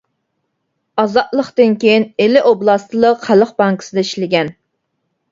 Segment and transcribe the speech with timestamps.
[1.01, 4.51] ئازادلىقتىن كېيىن ئىلى ئوبلاستلىق خەلق بانكىسىدا ئىشلىگەن.